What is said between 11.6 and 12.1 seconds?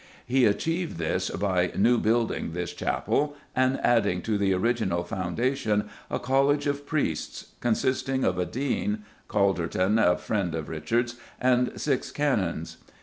six